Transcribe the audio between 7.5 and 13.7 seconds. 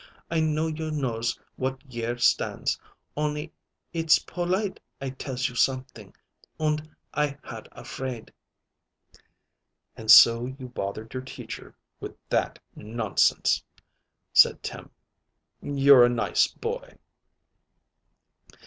a fraid." "And so you bothered your Teacher with that nonsense,"